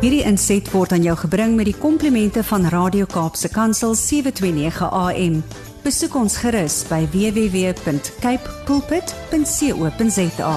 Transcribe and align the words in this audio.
Hierdie 0.00 0.22
inset 0.24 0.64
word 0.72 0.94
aan 0.96 1.02
jou 1.04 1.12
gebring 1.26 1.58
met 1.58 1.66
die 1.68 1.76
komplimente 1.76 2.40
van 2.48 2.64
Radio 2.72 3.04
Kaapse 3.10 3.50
Kansel 3.52 3.92
729 3.98 4.86
AM. 4.96 5.34
Besoek 5.84 6.14
ons 6.16 6.38
gerus 6.40 6.78
by 6.88 7.02
www.cape 7.12 8.54
pulpit.co.za. 8.68 10.54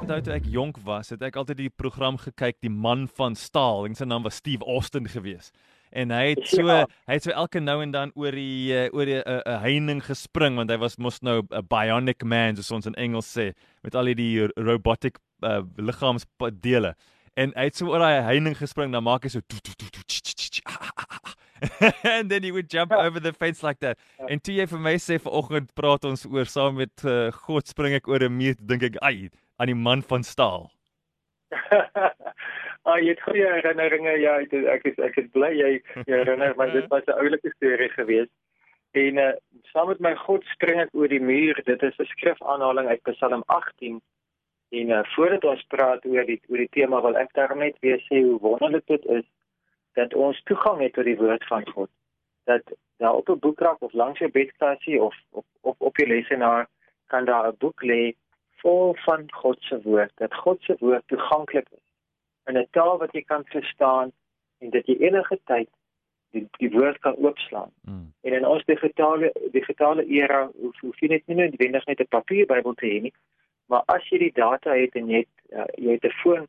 Onthou 0.00 0.18
toe 0.26 0.34
ek 0.34 0.48
jonk 0.50 0.80
was, 0.82 1.12
het 1.14 1.22
ek 1.22 1.38
altyd 1.38 1.60
die 1.68 1.70
program 1.70 2.18
gekyk 2.18 2.58
Die 2.66 2.72
Man 2.72 3.06
van 3.14 3.38
Staal. 3.38 3.86
En 3.86 3.94
sy 3.94 4.10
naam 4.10 4.26
was 4.26 4.40
Steve 4.42 4.66
Austin 4.66 5.06
geweest. 5.06 5.54
En 5.94 6.10
hy 6.14 6.32
het 6.34 6.42
so 6.50 6.66
Ja. 6.66 6.82
hy 7.06 7.14
het 7.14 7.22
so 7.26 7.30
elke 7.34 7.60
nou 7.62 7.78
en 7.82 7.90
dan 7.94 8.10
oor 8.14 8.34
die 8.34 8.74
uh, 8.74 8.90
oor 8.94 9.06
die 9.06 9.18
'n 9.18 9.26
uh, 9.26 9.38
uh, 9.46 9.60
heining 9.62 10.02
gespring 10.02 10.54
want 10.56 10.70
hy 10.70 10.78
was 10.78 10.98
mos 10.98 11.20
nou 11.22 11.42
'n 11.42 11.66
bionic 11.66 12.24
man 12.24 12.56
soos 12.56 12.70
ons 12.70 12.86
in 12.86 12.94
Engels 12.94 13.26
sê 13.38 13.54
met 13.82 13.94
al 13.94 14.14
die 14.14 14.46
robotic 14.56 15.18
uh, 15.42 15.62
liggaamsdele. 15.76 16.94
En 17.36 17.52
hy 17.56 17.64
het 17.64 17.76
so 17.76 17.86
oor 17.86 17.98
daai 17.98 18.22
heining 18.22 18.56
gespring 18.58 18.92
dan 18.92 19.02
maak 19.04 19.22
hy 19.24 19.28
so 19.28 19.40
tch, 19.40 19.60
tch, 20.06 20.60
ah, 20.66 20.90
ah, 20.96 21.18
ah, 21.20 21.34
and 22.18 22.30
then 22.30 22.42
he 22.42 22.50
would 22.52 22.68
jump 22.70 22.90
Ja. 22.90 23.04
over 23.06 23.20
the 23.20 23.32
fence 23.32 23.62
like 23.62 23.78
that. 23.80 23.98
En 24.28 24.40
toe 24.40 24.54
jy 24.54 24.66
vir 24.66 24.78
my 24.80 24.94
sê 24.96 25.18
vanoggend 25.20 25.74
praat 25.74 26.04
ons 26.04 26.26
oor 26.26 26.44
saam 26.48 26.76
met 26.76 27.04
uh, 27.04 27.30
God 27.46 27.68
spring 27.68 27.94
ek 27.94 28.08
oor 28.08 28.24
'n 28.24 28.32
muur, 28.36 28.54
dink 28.60 28.82
ek 28.82 28.96
ai 29.02 29.28
aan 29.58 29.66
die 29.68 29.74
man 29.74 30.02
van 30.02 30.22
staal. 30.24 30.70
ah, 32.88 32.98
jy 32.98 33.08
het 33.12 33.22
goeie 33.22 33.46
herinneringe. 33.46 34.14
Ja, 34.20 34.38
ek 34.40 34.52
is 34.56 34.64
ek 34.66 34.86
is, 34.90 34.98
ek 34.98 35.18
is 35.18 35.28
bly 35.34 35.50
jy 35.54 35.70
jy 36.06 36.14
herinner 36.16 36.54
my 36.56 36.70
dit 36.72 36.86
was 36.90 37.04
'n 37.06 37.18
oulike 37.20 37.52
storie 37.56 37.90
geweest. 37.96 38.32
En 38.94 39.18
uh, 39.22 39.32
saam 39.72 39.88
met 39.88 40.00
my 40.00 40.14
God 40.26 40.44
spring 40.54 40.80
ek 40.80 40.94
oor 40.94 41.08
die 41.08 41.20
muur. 41.22 41.54
Dit 41.66 41.82
is 41.82 41.94
'n 41.98 42.08
skrifaanhaling 42.16 42.88
uit 42.88 43.02
Psalm 43.12 43.42
18. 43.46 44.00
En 44.70 44.88
uh, 44.88 45.04
voordat 45.14 45.44
ons 45.44 45.62
praat 45.74 46.04
oor 46.06 46.24
die 46.24 46.40
oor 46.48 46.62
die 46.62 46.72
tema 46.76 47.00
wil 47.02 47.16
ek 47.18 47.32
daar 47.34 47.56
net 47.56 47.78
weer 47.80 47.98
sê 48.06 48.22
hoe 48.22 48.38
wonderlik 48.38 48.86
dit 48.86 49.04
is 49.18 49.26
dat 49.98 50.14
ons 50.14 50.42
toegang 50.50 50.80
het 50.80 50.94
tot 50.94 51.04
die 51.04 51.18
woord 51.18 51.46
van 51.46 51.66
God. 51.74 51.90
Dat 52.50 52.62
daar 53.02 53.18
op 53.18 53.28
'n 53.28 53.42
boekrak 53.46 53.82
of 53.82 53.92
langs 53.92 54.18
jou 54.18 54.30
bedkassie 54.30 55.02
of 55.02 55.16
op 55.30 55.46
op 55.60 55.76
op 55.78 55.96
jou 55.96 56.08
lesenaar 56.08 56.68
kan 57.06 57.24
daar 57.24 57.48
'n 57.48 57.58
boek 57.58 57.82
lê 57.82 58.14
vol 58.62 58.94
van 58.94 59.32
God 59.32 59.62
se 59.62 59.82
woord. 59.82 60.12
Dat 60.14 60.34
God 60.34 60.62
se 60.62 60.76
woord 60.78 61.02
toeganklik 61.06 61.66
is 61.70 61.86
in 62.50 62.58
'n 62.58 62.66
taal 62.70 62.98
wat 62.98 63.12
jy 63.12 63.22
kan 63.22 63.44
verstaan 63.44 64.12
en 64.58 64.70
dat 64.70 64.86
jy 64.86 64.96
enige 64.98 65.38
tyd 65.44 65.68
die 66.30 66.48
die 66.58 66.70
woord 66.70 66.98
kan 66.98 67.16
oopslaan. 67.16 67.72
Mm. 67.82 68.12
En 68.20 68.32
in 68.32 68.46
ons 68.46 68.64
digitale 68.64 69.32
digitale 69.52 70.06
era 70.06 70.50
hoef, 70.60 70.80
hoef 70.80 70.98
jy 71.00 71.08
net 71.08 71.26
nie 71.26 71.36
noodwendig 71.36 71.86
net 71.86 72.00
'n 72.00 72.14
papierbybel 72.16 72.74
te 72.74 72.86
hê 72.86 73.00
nie, 73.00 73.14
maar 73.70 73.86
as 73.94 74.08
jy 74.10 74.18
die 74.26 74.34
data 74.34 74.74
het 74.76 74.96
en 74.98 75.10
jy 75.12 75.22
het 75.24 75.54
uh, 75.54 75.68
jy 75.78 75.96
het 75.96 76.04
'n 76.08 76.18
foon, 76.22 76.46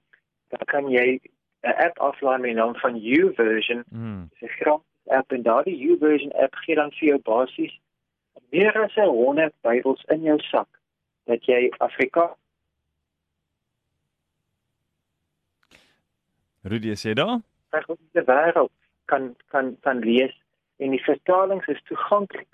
dan 0.54 0.66
kan 0.74 0.90
jy 0.90 1.20
'n 1.64 1.78
app 1.86 2.00
aflaai 2.00 2.38
met 2.42 2.50
die 2.52 2.60
naam 2.60 2.76
van 2.76 2.98
YouVersion. 2.98 3.84
Mm. 3.90 4.30
Dit 4.30 4.50
is 4.50 4.50
'n 4.50 4.64
gratis 4.64 4.90
app 5.08 5.32
en 5.32 5.42
daardie 5.42 5.78
YouVersion 5.78 6.32
app 6.32 6.56
gee 6.56 6.76
dan 6.76 6.92
vir 6.92 7.08
jou 7.08 7.20
basies 7.20 7.80
meer 8.52 8.84
as 8.84 8.96
100 8.96 9.54
Bybels 9.62 10.04
in 10.08 10.22
jou 10.22 10.40
sak 10.40 10.68
dat 11.26 11.46
jy 11.46 11.72
Afrikaans 11.78 12.38
Rudy, 16.62 16.94
jy 16.94 17.14
daar? 17.14 17.42
reg 17.72 17.90
oor 17.90 17.98
die 18.12 18.26
wêreld 18.28 18.72
kan 19.12 19.32
kan 19.54 19.76
kan 19.86 20.04
lees 20.06 20.34
en 20.78 20.94
die 20.96 21.04
vertalings 21.04 21.68
is 21.72 21.82
toeganklik. 21.90 22.48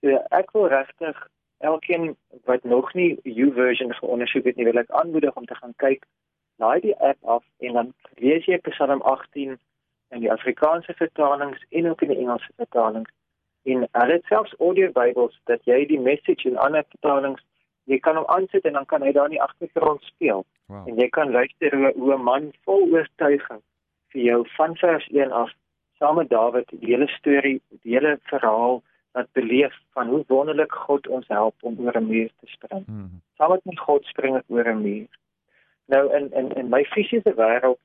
So 0.00 0.16
ek 0.36 0.52
wil 0.56 0.68
regtig 0.72 1.18
elkeen 1.60 2.16
wat 2.44 2.64
nog 2.64 2.94
nie 2.94 3.18
YouVersion 3.22 3.94
geondersoek 3.94 4.44
het 4.44 4.56
nie, 4.56 4.64
wil 4.64 4.80
ek 4.80 4.90
aanmoedig 4.90 5.36
om 5.36 5.46
te 5.46 5.54
gaan 5.54 5.74
kyk. 5.76 6.06
Laai 6.56 6.80
die 6.80 6.96
app 6.96 7.18
af 7.24 7.44
en 7.58 7.72
dan 7.72 7.92
lees 8.16 8.44
jy 8.48 8.58
Psalm 8.68 9.02
18 9.02 9.58
in 10.10 10.20
die 10.24 10.32
Afrikaanse 10.32 10.94
vertalings 10.96 11.64
en 11.70 11.88
ook 11.88 12.02
in 12.02 12.12
die 12.12 12.18
Engelse 12.18 12.52
vertalings. 12.56 13.10
En 13.62 13.86
hulle 13.92 14.12
het 14.12 14.24
selfs 14.32 14.54
audio 14.58 14.90
Bybels 14.92 15.36
dat 15.44 15.64
jy 15.68 15.84
die 15.86 16.00
message 16.00 16.48
in 16.48 16.58
ander 16.58 16.84
vertalings 16.88 17.44
jy 17.90 17.98
kan 17.98 18.16
hom 18.16 18.28
aansit 18.30 18.66
en 18.68 18.78
dan 18.78 18.86
kan 18.86 19.02
hy 19.02 19.12
daar 19.12 19.30
in 19.30 19.36
die 19.36 19.42
agtergrond 19.42 20.02
speel. 20.06 20.44
Wow. 20.70 20.88
En 20.88 21.00
jy 21.00 21.08
kan 21.08 21.32
luister 21.34 21.74
hoe 21.76 21.92
hoe 21.96 22.14
'n 22.14 22.22
man 22.22 22.52
vol 22.64 22.86
oortuiging 22.92 23.62
vir 24.12 24.22
jou 24.22 24.40
van 24.56 24.76
vers 24.76 25.08
1 25.10 25.32
af 25.32 25.52
saam 25.98 26.16
met 26.16 26.30
Dawid 26.30 26.68
die 26.68 26.92
hele 26.92 27.08
storie, 27.08 27.60
die 27.82 27.92
hele 27.94 28.18
verhaal 28.22 28.82
wat 29.12 29.32
beleef 29.32 29.74
van 29.92 30.08
hoe 30.08 30.24
wonderlik 30.26 30.72
God 30.72 31.08
ons 31.08 31.28
help 31.28 31.54
om 31.60 31.78
oor 31.78 31.96
'n 31.96 32.06
muur 32.06 32.30
te 32.40 32.46
spring. 32.46 32.86
Mm. 32.86 33.22
Saam 33.36 33.50
met 33.50 33.64
my 33.64 33.76
God 33.76 34.04
spring 34.04 34.36
ek 34.36 34.44
oor 34.46 34.68
'n 34.68 34.82
muur. 34.82 35.08
Nou 35.86 36.14
in 36.16 36.32
in 36.32 36.52
in 36.54 36.68
my 36.68 36.84
fisiese 36.84 37.34
wêreld 37.34 37.80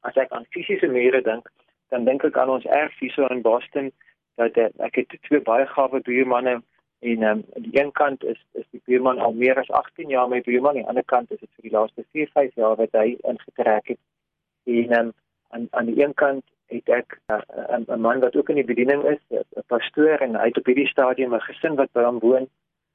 as 0.00 0.14
ek 0.14 0.30
aan 0.30 0.46
fisiese 0.50 0.86
mure 0.86 1.22
dink, 1.22 1.50
dan 1.88 2.04
dink 2.04 2.24
ek 2.24 2.36
aan 2.36 2.48
ons 2.48 2.64
erf 2.64 2.98
hier 2.98 3.10
so 3.10 3.26
in 3.26 3.42
Boston 3.42 3.92
dat 4.34 4.56
uh, 4.56 4.68
ek 4.78 4.94
het 4.94 5.18
twee 5.22 5.40
baie 5.40 5.66
gawe 5.66 6.00
buurmanne 6.00 6.62
en 6.98 7.22
um, 7.22 7.44
aan 7.54 7.62
die 7.62 7.80
een 7.80 7.92
kant 7.92 8.24
is 8.24 8.40
is 8.52 8.66
die 8.70 8.82
buurman 8.84 9.18
al 9.18 9.32
meer 9.32 9.58
as 9.58 9.70
18 9.70 10.08
jaar 10.08 10.28
my 10.28 10.40
buurman, 10.40 10.76
aan 10.76 10.82
die 10.82 10.88
ander 10.88 11.04
kant 11.04 11.30
is 11.30 11.40
dit 11.40 11.50
vir 11.54 11.68
die 11.68 11.76
laaste 11.76 12.04
4, 12.12 12.28
5 12.32 12.54
jaar 12.54 12.76
wat 12.76 12.92
hy 12.92 13.16
ingetrek 13.22 13.88
het. 13.94 14.02
En 14.64 14.98
um, 14.98 15.12
aan 15.48 15.66
aan 15.70 15.90
die 15.90 16.02
een 16.04 16.14
kant 16.14 16.44
het 16.66 16.88
ek 16.88 17.18
'n 17.28 17.84
uh, 17.88 17.96
man 17.96 18.20
wat 18.20 18.36
ook 18.36 18.48
in 18.48 18.60
die 18.60 18.70
bediening 18.72 19.02
is, 19.04 19.22
'n 19.30 19.66
pastoor 19.66 20.18
en 20.18 20.34
hy 20.34 20.46
het 20.46 20.58
op 20.58 20.66
hierdie 20.66 20.88
stadium 20.88 21.34
'n 21.34 21.48
gesin 21.48 21.74
wat 21.76 21.92
by 21.92 22.02
hom 22.02 22.18
woon 22.18 22.48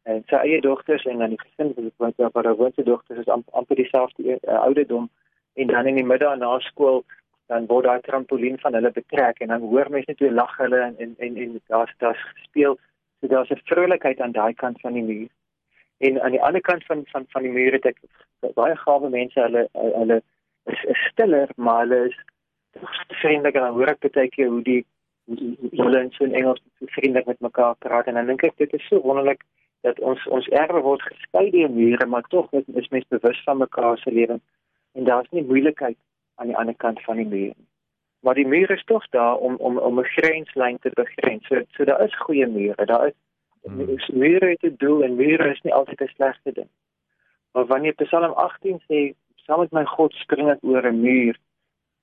en 0.04 0.24
sy 0.28 0.36
eie 0.36 0.62
dogters 0.62 1.06
en 1.06 1.18
dan 1.18 1.30
die 1.30 1.42
gesin 1.42 1.74
wat 1.98 2.14
wat 2.18 2.34
wat 2.34 2.46
haar 2.46 2.56
woonse 2.56 2.84
dogters 2.84 3.20
is 3.20 3.28
amp, 3.28 3.48
amper 3.52 3.76
dieselfde 3.76 4.40
uh, 4.42 4.60
ouderdom 4.60 5.10
en 5.54 5.68
dan 5.68 5.88
in 5.88 5.96
die 5.96 6.06
middag 6.06 6.38
na 6.38 6.60
skool 6.60 7.04
dan 7.52 7.68
word 7.68 7.86
daai 7.86 8.02
trampolien 8.08 8.58
van 8.64 8.74
hulle 8.74 8.92
betrek 8.92 9.40
en 9.40 9.48
dan 9.54 9.62
hoor 9.62 9.90
mense 9.90 10.10
net 10.12 10.24
hoe 10.24 10.32
lag 10.32 10.58
hulle 10.58 10.80
en 10.88 10.98
en 10.98 11.16
en, 11.18 11.38
en 11.38 11.62
daar's 11.68 11.94
daar's 12.04 12.24
speel 12.44 12.78
so 13.20 13.28
daar's 13.28 13.52
'n 13.52 13.62
vrolikheid 13.72 14.22
aan 14.22 14.32
daai 14.32 14.54
kant 14.54 14.82
van 14.82 14.94
die 14.94 15.04
muur. 15.04 15.30
En 15.98 16.22
aan 16.22 16.32
die 16.32 16.42
ander 16.42 16.62
kant 16.62 16.86
van 16.86 17.06
van 17.12 17.26
van 17.30 17.42
die 17.42 17.52
muur 17.52 17.72
het 17.72 17.86
ek 17.86 17.98
baie 18.56 18.76
gawe 18.76 19.10
mense 19.10 19.40
hulle 19.40 19.68
hulle 19.74 20.22
is, 20.66 20.84
is 20.84 21.02
stiller 21.12 21.50
maar 21.56 21.80
hulle 21.84 22.06
is 22.08 22.18
vriendelik 23.22 23.56
en 23.56 23.62
dan 23.62 23.74
hoor 23.74 23.94
ek 23.94 24.12
baie 24.14 24.30
keer 24.30 24.50
hoe 24.50 24.62
die 24.64 24.86
hulle 25.80 26.02
in 26.02 26.12
so 26.12 26.26
in 26.26 26.34
Engels 26.34 26.62
so 26.80 26.86
vriendelik 26.98 27.26
met 27.26 27.40
mekaar 27.40 27.76
praat 27.86 28.08
en 28.08 28.20
dan 28.20 28.30
dink 28.32 28.44
ek 28.44 28.58
dit 28.58 28.74
is 28.74 28.88
so 28.88 29.02
wonderlik 29.02 29.44
dat 29.88 30.00
ons 30.00 30.28
ons 30.28 30.48
erwe 30.48 30.82
word 30.82 31.02
geskei 31.02 31.50
deur 31.52 31.70
mure 31.70 32.06
maar 32.06 32.28
tog 32.30 32.52
is, 32.52 32.68
is 32.76 32.90
mens 32.90 33.08
bewus 33.10 33.44
van 33.46 33.58
mekaar 33.58 33.98
se 33.98 34.12
lewens 34.12 34.44
en 34.94 35.04
daar's 35.04 35.30
nie 35.32 35.44
moeilikheid 35.44 35.98
aan 36.36 36.48
die 36.48 36.58
ander 36.58 36.76
kant 36.76 37.02
van 37.04 37.18
die 37.18 37.28
muur 37.28 37.54
nie. 37.56 37.70
Maar 38.22 38.36
die 38.38 38.48
muur 38.48 38.72
is 38.72 38.84
tog 38.86 39.06
daar 39.10 39.36
om 39.38 39.56
om 39.56 39.78
om 39.78 40.00
'n 40.00 40.14
grenslyn 40.16 40.78
te 40.80 40.92
begrens. 40.94 41.48
So 41.48 41.62
so 41.78 41.86
daar 41.86 42.04
is 42.04 42.18
goeie 42.18 42.48
mure. 42.48 42.86
Daar 42.86 43.08
is 43.08 43.18
Hmm. 43.64 43.78
mm. 43.78 43.98
mure 44.14 44.50
het 44.50 44.64
'n 44.64 44.76
doel 44.78 45.04
en 45.04 45.16
mure 45.16 45.50
is 45.50 45.62
nie 45.62 45.74
altyd 45.74 46.02
'n 46.02 46.14
slegte 46.16 46.52
ding. 46.52 46.70
Maar 47.52 47.66
wanneer 47.66 47.94
Psalm 47.94 48.34
18 48.34 48.82
sê 48.88 49.14
saam 49.36 49.60
met 49.60 49.72
my 49.72 49.86
God 49.86 50.14
spring 50.14 50.50
ek 50.50 50.64
oor 50.64 50.86
'n 50.88 51.02
muur, 51.02 51.38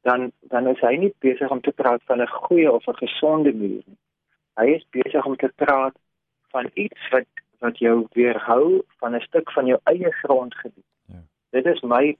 dan 0.02 0.32
dan 0.40 0.66
is 0.66 0.80
hy 0.80 0.96
nie 0.96 1.14
besig 1.18 1.50
om 1.50 1.60
te 1.60 1.72
praat 1.72 2.02
van 2.04 2.20
'n 2.22 2.26
goeie 2.26 2.72
of 2.72 2.86
'n 2.86 3.02
gesonde 3.04 3.52
muur 3.52 3.82
nie. 3.86 3.98
Hy 4.54 4.66
is 4.78 4.86
besig 4.90 5.24
om 5.26 5.36
te 5.36 5.52
praat 5.54 5.94
van 6.50 6.70
iets 6.74 7.08
wat 7.10 7.26
wat 7.58 7.78
jou 7.78 8.06
weerhou 8.12 8.82
van 8.98 9.14
'n 9.14 9.20
stuk 9.20 9.52
van 9.52 9.66
jou 9.66 9.78
eie 9.84 10.12
grondgebied. 10.12 10.90
Ja. 11.06 11.22
Dit 11.50 11.66
is 11.66 11.80
my 11.80 12.16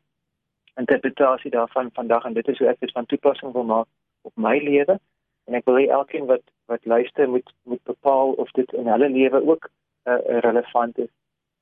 interpretasie 0.75 1.51
daarvan 1.51 1.91
vandag 1.93 2.25
en 2.25 2.33
dit 2.33 2.49
is 2.49 2.59
hoe 2.59 2.69
ek 2.69 2.81
dit 2.81 2.93
van 2.93 3.07
toepassing 3.07 3.53
wil 3.53 3.65
maak 3.65 3.87
op 4.23 4.33
my 4.37 4.59
lewe 4.59 4.99
en 5.45 5.55
ek 5.55 5.65
wil 5.65 5.79
hê 5.81 5.87
elkeen 5.89 6.27
wat 6.27 6.45
wat 6.71 6.85
luister 6.85 7.29
moet 7.29 7.53
moet 7.63 7.83
bepaal 7.83 8.33
of 8.33 8.51
dit 8.51 8.73
in 8.73 8.87
hulle 8.87 9.09
lewe 9.09 9.43
ook 9.47 9.71
uh, 10.05 10.19
relevant 10.47 10.99
is 10.99 11.11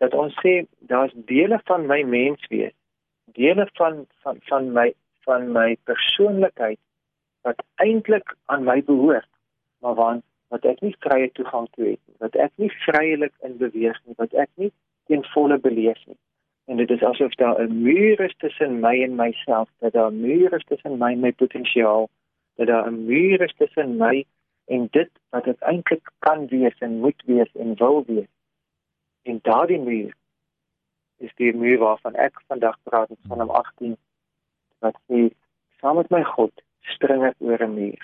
dat 0.02 0.14
ons 0.14 0.34
sê 0.44 0.54
daar's 0.92 1.14
dele 1.14 1.60
van 1.64 1.86
my 1.86 2.02
menswees 2.02 2.74
dele 3.38 3.68
van 3.80 4.06
van 4.24 4.40
van 4.50 4.72
my 4.72 4.88
van 5.28 5.52
my 5.52 5.76
persoonlikheid 5.90 6.80
wat 7.46 7.62
eintlik 7.82 8.34
aan 8.52 8.64
my 8.64 8.80
behoort 8.86 9.30
maar 9.84 9.94
want 9.94 10.24
wat 10.54 10.66
ek 10.70 10.80
nie 10.84 10.94
vrye 11.04 11.30
toegang 11.38 11.66
toe 11.74 11.84
het 11.92 12.00
nie, 12.00 12.16
wat 12.22 12.36
ek 12.46 12.52
nie 12.62 12.70
vryelik 12.84 13.34
in 13.46 13.56
beweeg 13.62 13.98
nie 14.04 14.16
wat 14.22 14.34
ek 14.44 14.50
nie 14.62 14.72
ten 15.10 15.22
volle 15.32 15.58
beleef 15.62 15.98
nie. 16.06 16.18
En 16.66 16.80
dit 16.80 16.90
is 16.90 17.02
asof 17.06 17.34
daar 17.38 17.60
'n 17.62 17.82
muur 17.82 18.20
is 18.20 18.34
tussen 18.42 18.80
my 18.80 18.94
en 19.02 19.14
myself 19.14 19.68
dat 19.78 19.92
daar 19.92 20.10
'n 20.10 20.20
muur 20.20 20.54
is 20.54 20.64
tussen 20.64 20.98
my 20.98 21.12
en 21.12 21.20
my 21.20 21.32
potensiaal 21.32 22.08
dat 22.56 22.66
daar 22.66 22.86
'n 22.90 23.04
muur 23.06 23.42
is 23.42 23.54
tussen 23.58 23.96
my 23.96 24.24
en 24.66 24.88
dit 24.90 25.10
wat 25.30 25.46
ek 25.46 25.60
eintlik 25.60 26.10
kan 26.18 26.46
wees 26.46 26.78
en 26.78 27.00
moet 27.00 27.22
wees 27.26 27.52
en 27.54 27.74
wil 27.78 28.04
wees. 28.06 28.32
En 29.22 29.38
daardie 29.42 29.78
muur 29.78 30.14
is 31.18 31.34
die 31.34 31.54
muur 31.54 31.78
waarvan 31.78 32.14
ek 32.14 32.42
vandag 32.46 32.76
praat 32.82 33.10
Psalm 33.22 33.50
18 33.50 33.96
wat 34.84 34.96
sê 35.08 35.30
saam 35.80 35.96
met 35.96 36.10
my 36.10 36.22
God 36.34 36.52
spring 36.94 37.24
ek 37.24 37.36
oor 37.38 37.62
'n 37.62 37.74
muur. 37.74 38.02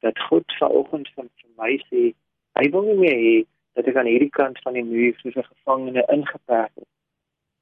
Dat 0.00 0.18
God 0.28 0.44
vanoggend 0.58 1.08
van 1.14 1.28
vir 1.38 1.50
my 1.56 1.72
sê 1.90 2.14
hy 2.58 2.70
wil 2.70 2.82
nie 2.82 3.00
meer 3.04 3.18
hê 3.26 3.36
dat 3.74 3.86
ek 3.86 3.96
aan 3.96 4.12
hierdie 4.12 4.36
kant 4.40 4.58
van 4.62 4.74
die 4.74 4.84
muur 4.84 5.14
soos 5.18 5.36
'n 5.36 5.50
gevangene 5.52 6.04
ingeperk 6.08 6.72
is 6.76 6.90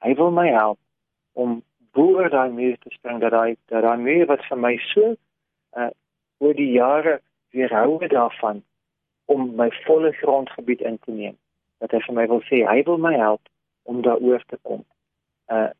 hy 0.04 0.14
wil 0.14 0.30
my 0.30 0.46
help 0.48 0.78
om 1.32 1.62
boer 1.92 2.30
daai 2.30 2.50
muur 2.50 2.76
te 2.78 2.90
spring 2.94 3.20
dat 3.20 3.34
daai 3.34 3.56
dat 3.72 3.82
daai 3.82 3.98
muur 3.98 4.26
wat 4.30 4.44
vir 4.50 4.60
my 4.66 4.74
so 4.92 5.14
uh 5.76 5.90
oor 6.38 6.54
die 6.54 6.70
jare 6.72 7.18
weerhou 7.56 7.98
daarvan 8.06 8.62
om 9.26 9.54
my 9.58 9.68
volle 9.84 10.12
grondgebied 10.20 10.80
in 10.80 10.98
te 10.98 11.10
neem. 11.10 11.34
Dat 11.82 11.90
hy 11.90 11.98
vir 12.06 12.14
my 12.14 12.26
wil 12.30 12.42
sê 12.46 12.62
hy 12.68 12.82
wil 12.86 13.00
my 13.02 13.14
help 13.18 13.50
om 13.90 14.02
daaroor 14.06 14.44
te 14.46 14.58
kom. 14.62 14.84
Uh 15.50 15.70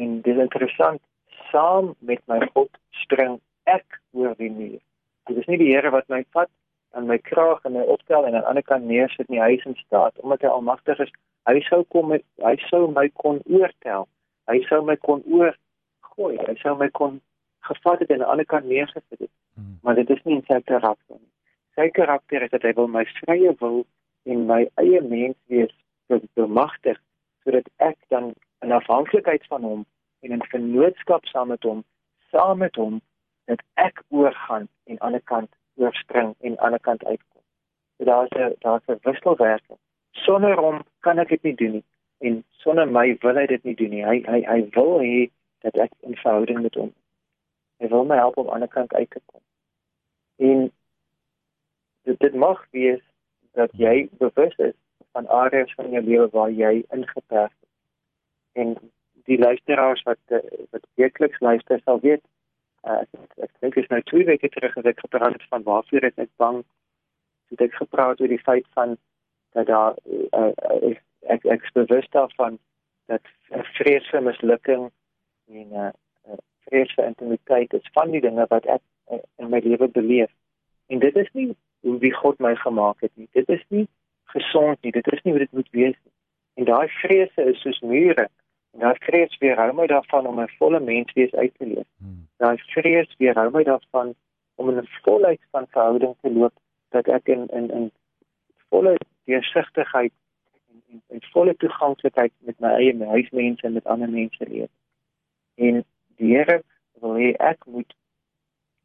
en 0.00 0.20
dit 0.22 0.36
is 0.36 0.42
interessant 0.42 1.02
saam 1.50 1.94
met 1.98 2.22
my 2.26 2.38
God 2.54 2.70
spring 3.02 3.40
ek 3.64 4.00
oor 4.12 4.34
die 4.38 4.50
muur. 4.50 4.80
Dit 5.28 5.36
is 5.42 5.48
nie 5.50 5.58
die 5.60 5.70
Here 5.72 5.90
wat 5.94 6.08
my 6.08 6.22
vat 6.36 6.50
aan 6.96 7.06
my 7.06 7.18
kraag 7.22 7.64
en 7.64 7.76
my 7.78 7.84
opstel 7.94 8.26
en 8.26 8.34
aan 8.34 8.42
die 8.42 8.50
ander 8.52 8.66
kant 8.66 8.84
neersit 8.84 9.28
nie, 9.28 9.40
hy 9.40 9.54
is 9.58 9.66
in 9.68 9.76
staat 9.84 10.16
omdat 10.24 10.42
hy 10.46 10.52
almagtig 10.52 11.02
is. 11.06 11.12
Hy 11.48 11.60
sou 11.68 11.82
kom 11.94 12.10
met 12.12 12.24
hy 12.44 12.56
sou 12.68 12.86
my 12.92 13.08
kon 13.22 13.40
oortel. 13.46 14.08
Hy 14.50 14.58
sou 14.68 14.82
my 14.84 14.96
kon 15.06 15.22
oor 15.30 15.54
gooi. 16.14 16.36
Hy 16.48 16.56
sou 16.62 16.74
my 16.78 16.90
kon 16.96 17.20
gevat 17.68 18.02
het 18.02 18.10
en 18.10 18.20
aan 18.20 18.24
die 18.24 18.30
ander 18.34 18.48
kant 18.50 18.66
neergesit 18.66 19.18
het. 19.18 19.32
Hmm. 19.54 19.78
Maar 19.82 20.00
dit 20.00 20.10
is 20.10 20.22
nie 20.24 20.40
in 20.40 20.44
sy 20.48 20.60
karakter 20.66 21.18
nie. 21.18 21.30
Sy 21.78 21.88
karakter 21.94 22.42
is 22.42 22.52
dat 22.52 22.66
hy 22.66 22.74
wil 22.76 22.90
my 22.90 23.04
vrye 23.20 23.54
wil 23.62 23.84
en 24.28 24.46
my 24.50 24.64
eie 24.82 25.00
mens 25.06 25.38
wees 25.52 25.72
bemagtig 26.34 26.98
sodat 27.44 27.68
ek 27.78 27.96
dan 28.12 28.32
in 28.64 28.72
afhanklikheid 28.72 29.46
van 29.48 29.62
hom 29.64 29.86
en 30.20 30.30
in 30.36 30.44
vennootskap 30.52 31.24
saam 31.24 31.48
met 31.48 31.62
hom 31.62 31.84
saam 32.30 32.58
met 32.58 32.74
hom 32.74 33.00
dat 33.44 33.62
ek 33.74 34.02
oorgaan 34.08 34.68
en 34.68 34.68
aan 34.86 34.94
die 34.94 35.00
ander 35.06 35.22
kant 35.32 35.50
oorspring 35.74 36.34
en 36.38 36.48
aan 36.48 36.56
die 36.56 36.60
ander 36.66 36.80
kant 36.80 37.04
uitkom. 37.04 37.42
So 37.96 38.04
daar's 38.04 38.30
'n 38.30 38.54
daar's 38.58 38.86
'n 38.86 38.98
wisselwerking. 39.02 39.78
Sonder 40.10 40.56
hom 40.56 40.84
kan 41.00 41.18
ek 41.18 41.28
dit 41.28 41.42
nie 41.42 41.54
doen 41.54 41.72
nie 41.72 41.84
en 42.18 42.44
sonder 42.50 42.88
my 42.88 43.16
wil 43.20 43.34
hy 43.34 43.46
dit 43.46 43.64
nie 43.64 43.74
doen 43.74 43.90
nie. 43.90 44.04
Hy 44.04 44.22
hy 44.26 44.40
hy 44.46 44.60
wil 44.76 44.98
hê 45.00 45.30
dat 45.64 45.76
ek 45.76 45.92
in 46.00 46.16
verhouding 46.16 46.62
met 46.62 46.74
hom. 46.74 46.92
Hy 47.80 47.88
wil 47.88 48.04
my 48.04 48.16
help 48.16 48.36
om 48.36 48.50
aan 48.50 48.60
die 48.60 48.68
ander 48.68 48.74
kant 48.74 48.94
uit 48.94 49.10
te 49.10 49.20
kom. 49.26 49.40
En 50.36 50.70
dit 52.08 52.20
dit 52.20 52.34
mag 52.34 52.66
wees 52.70 53.02
dat 53.52 53.72
jy 53.72 54.08
bewus 54.18 54.56
is 54.56 54.76
van 55.12 55.28
areas 55.28 55.74
van 55.74 55.90
jou 55.90 56.02
lewe 56.04 56.28
waar 56.32 56.50
jy 56.50 56.84
ingeperk 56.90 57.52
is. 57.62 57.68
En 58.52 58.76
die 59.26 59.38
luisteraars 59.38 60.02
wat 60.08 60.18
eh, 60.26 60.44
wat 60.70 60.84
werklik 60.94 61.40
luister 61.40 61.80
sal 61.84 62.00
weet 62.00 62.22
uh, 62.86 63.00
ek 63.02 63.46
ek 63.46 63.52
dink 63.64 63.76
is 63.80 63.88
nou 63.92 64.00
twee 64.08 64.26
weke 64.28 64.48
terug 64.48 64.76
as 64.78 64.88
ek 64.88 65.02
gepraat 65.04 65.36
het 65.36 65.46
van 65.52 65.64
waarvoor 65.66 66.08
ek 66.08 66.18
bang. 66.42 66.62
Het 67.52 67.66
ek 67.66 67.78
gepraat 67.82 68.20
oor 68.20 68.32
die 68.32 68.42
feit 68.42 68.66
van 68.78 68.96
dat 69.56 69.66
daar 69.66 69.96
uh, 70.06 70.52
uh, 70.52 70.96
ek 71.34 71.44
ek 71.44 71.66
is 71.66 71.76
bewus 71.76 72.08
daarvan 72.16 72.58
dat 73.10 73.24
vrees 73.76 74.06
vir 74.12 74.22
mislukking 74.22 74.90
en 75.50 75.72
uh, 75.74 75.92
vrees 76.68 76.92
vir 76.94 77.08
intimiteit 77.10 77.74
is 77.74 77.94
van 77.96 78.14
die 78.14 78.22
dinge 78.22 78.46
wat 78.52 78.66
ek 78.66 78.82
uh, 79.10 79.18
in 79.42 79.50
my 79.50 79.60
lewe 79.64 79.88
beleef. 79.88 80.30
En 80.88 81.02
dit 81.02 81.16
is 81.16 81.30
nie 81.34 81.50
hoe 81.86 81.98
wie 81.98 82.14
God 82.14 82.38
my 82.38 82.54
gemaak 82.60 83.00
het 83.02 83.12
nie. 83.16 83.28
Dit 83.32 83.48
is 83.48 83.62
nie 83.68 83.86
gesond 84.30 84.78
nie. 84.82 84.92
Dit 84.94 85.08
is 85.12 85.22
nie 85.24 85.34
hoe 85.34 85.42
dit 85.42 85.52
moet 85.58 85.70
wees 85.74 85.96
nie. 85.96 86.14
En 86.60 86.68
daai 86.68 86.88
vrese 87.00 87.50
is 87.50 87.60
soos 87.64 87.80
mure 87.80 88.28
daai 88.78 88.96
vrees 89.06 89.38
weerhou 89.38 89.72
my 89.72 89.86
daarvan 89.86 90.26
om 90.26 90.40
'n 90.40 90.48
volle 90.58 90.80
menswees 90.80 91.34
uit 91.34 91.54
te 91.58 91.66
leef. 91.66 91.88
Hmm. 91.98 92.28
Daai 92.36 92.58
vrees 92.58 93.16
weerhou 93.18 93.50
my 93.50 93.62
daarvan 93.62 94.14
om 94.54 94.68
in 94.68 94.78
'n 94.78 94.88
volheid 95.02 95.40
van 95.50 95.66
verhouding 95.66 96.14
te 96.20 96.32
loop 96.32 96.54
dat 96.88 97.06
ek 97.08 97.28
in 97.28 97.48
in 97.48 97.70
in 97.70 97.90
volle 98.68 98.96
deursigtigheid 99.24 100.12
en 100.70 100.82
en, 100.90 101.02
en 101.08 101.20
volle 101.32 101.56
toeganklikheid 101.56 102.32
met 102.38 102.60
my 102.60 102.68
eie 102.68 103.06
huismense 103.06 103.66
en 103.66 103.72
met 103.72 103.86
ander 103.86 104.10
mense 104.10 104.48
leef. 104.48 104.70
En 105.54 105.84
die 106.16 106.36
Here 106.36 106.62
wil 107.00 107.14
hê 107.14 107.32
ek 107.36 107.66
moet 107.66 107.94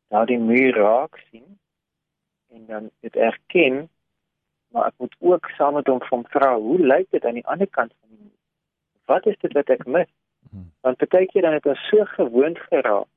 daardie 0.08 0.40
muur 0.40 0.74
raak 0.76 1.18
sien 1.32 1.60
en 2.50 2.66
dan 2.66 2.90
dit 3.00 3.16
erken 3.16 3.90
maar 4.76 4.86
ek 4.92 4.98
moet 4.98 5.16
ook 5.20 5.50
saam 5.56 5.74
met 5.74 5.88
hom 5.88 6.02
van 6.10 6.24
vra 6.34 6.56
hoe 6.60 6.80
lyk 6.80 7.08
dit 7.16 7.26
aan 7.26 7.40
die 7.40 7.48
ander 7.48 7.68
kant 7.68 7.94
van 8.00 8.10
die 8.10 8.20
muur? 8.20 8.35
Wat 9.06 9.26
is 9.26 9.38
dit 9.42 9.54
wat 9.54 9.70
ek 9.70 9.86
mis? 9.86 10.10
Hmm. 10.50 10.72
Want 10.82 11.04
baie 11.10 11.28
keer 11.32 11.42
dan 11.42 11.58
het 11.58 11.66
ons 11.66 11.88
so 11.90 12.06
gewoond 12.16 12.60
geraak 12.70 13.10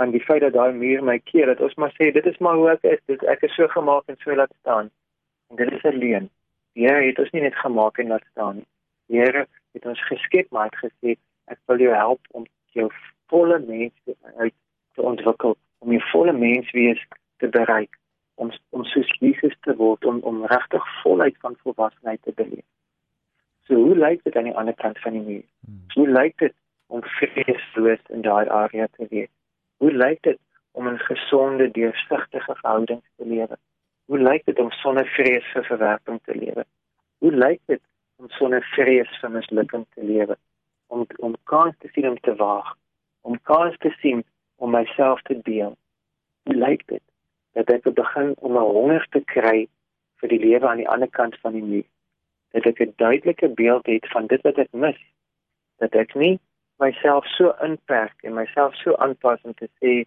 aan 0.00 0.10
die 0.10 0.22
feit 0.24 0.40
dat 0.40 0.52
daai 0.52 0.72
muur 0.72 1.02
my 1.04 1.18
keer 1.18 1.46
dat 1.46 1.60
ons 1.60 1.74
maar 1.74 1.92
sê 1.98 2.10
dit 2.14 2.26
is 2.26 2.38
maar 2.38 2.56
hoe 2.56 2.70
ek 2.70 2.84
is, 2.94 3.00
dit 3.10 3.24
ek 3.28 3.42
is 3.48 3.54
so 3.54 3.68
gemaak 3.68 4.06
en 4.06 4.16
so 4.22 4.34
laat 4.34 4.52
staan. 4.60 4.90
En 5.50 5.56
dit 5.56 5.72
is 5.72 5.82
'n 5.82 5.98
leuen. 5.98 6.30
Die 6.72 6.86
Here 6.86 7.06
het 7.06 7.18
ons 7.18 7.30
nie 7.30 7.42
net 7.42 7.54
gemaak 7.54 7.98
en 7.98 8.08
laat 8.08 8.26
staan 8.30 8.54
nie. 8.56 8.68
Die 9.06 9.20
Here 9.20 9.46
het 9.72 9.86
ons 9.86 10.06
geskep 10.06 10.50
maar 10.50 10.70
het 10.70 10.78
gesê 10.84 11.16
ek 11.44 11.58
wil 11.66 11.78
jou 11.78 11.94
help 11.94 12.20
om 12.30 12.46
jou 12.72 12.90
volle 13.26 13.58
mens 13.58 13.92
uit 14.36 14.54
te 14.94 15.02
ontwikkel, 15.02 15.56
om 15.78 15.90
jou 15.90 16.02
volle 16.12 16.32
mens 16.32 16.70
wees 16.70 17.06
te 17.38 17.48
bereik 17.48 17.98
om 18.34 18.50
om 18.70 18.84
soos 18.84 19.10
Jesus 19.18 19.56
te 19.66 19.76
word 19.76 20.04
om 20.04 20.20
om 20.30 20.44
regtig 20.44 20.84
voluit 21.02 21.36
van 21.44 21.56
volwassenheid 21.62 22.22
te 22.22 22.32
beleef. 22.32 22.68
So 23.66 23.74
hoe 23.74 23.96
lyk 23.96 24.22
dit 24.24 24.36
aan 24.36 24.48
die 24.48 24.56
ander 24.56 24.74
kant 24.74 24.98
van 24.98 25.12
die 25.12 25.22
muur? 25.22 25.44
Hmm. 25.66 25.82
Hoe 25.94 26.08
lyk 26.08 26.38
dit 26.38 26.54
om 26.86 27.02
vreesloos 27.02 28.02
in 28.08 28.22
daai 28.22 28.48
area 28.48 28.86
te 28.96 29.06
wees? 29.10 29.30
Hoe 29.76 29.92
lyk 29.92 30.22
dit 30.22 30.38
om 30.72 30.88
'n 30.88 30.98
gesonde, 30.98 31.70
deursigtige 31.70 32.54
verhouding 32.54 33.02
te 33.16 33.24
lewe? 33.26 33.56
Hoe 34.04 34.18
lyk 34.18 34.44
dit 34.44 34.58
om 34.58 34.70
sonder 34.70 35.06
vrees 35.06 35.44
vir 35.52 35.64
verwerping 35.64 36.20
te 36.24 36.34
lewe? 36.34 36.64
Hoe 37.18 37.32
lyk 37.32 37.60
dit 37.66 37.82
om 38.16 38.28
sonder 38.28 38.62
vrees 38.62 39.18
vir 39.20 39.30
mislukking 39.30 39.86
te 39.94 40.04
lewe? 40.04 40.36
Om 40.86 41.06
om 41.16 41.36
kans 41.44 41.74
te 41.78 41.88
sien 41.92 42.08
om 42.08 42.20
te 42.20 42.34
waag, 42.34 42.76
om 43.20 43.42
kans 43.42 43.76
te 43.78 43.90
sien 44.00 44.24
om 44.56 44.70
myself 44.70 45.22
te 45.22 45.38
deel. 45.42 45.76
Hoe 46.42 46.54
lyk 46.54 46.86
dit 46.86 47.02
dat 47.52 47.70
ek 47.70 47.86
begin 47.94 48.34
om 48.38 48.56
'n 48.56 48.72
honger 48.74 49.06
te 49.10 49.20
kry 49.20 49.68
vir 50.20 50.28
die 50.28 50.42
lewe 50.46 50.68
aan 50.68 50.82
die 50.82 50.88
ander 50.88 51.10
kant 51.10 51.38
van 51.40 51.52
die 51.52 51.62
muur? 51.62 51.88
Dat 52.50 52.66
ek 52.66 52.80
'n 52.80 52.92
duidelike 52.96 53.48
beeld 53.48 53.86
het 53.86 54.08
van 54.08 54.26
dit 54.26 54.40
wat 54.42 54.58
ek 54.58 54.72
mis. 54.72 55.00
Dat 55.78 55.94
ek 55.94 56.14
nie 56.14 56.40
myself 56.78 57.26
so 57.26 57.54
inperk 57.62 58.22
en 58.22 58.34
myself 58.34 58.74
so 58.74 58.96
aanpas 58.96 59.40
om 59.42 59.54
te 59.54 59.68
sê 59.80 60.04